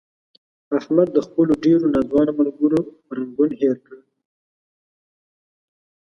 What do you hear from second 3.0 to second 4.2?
رنګون هیر کړل.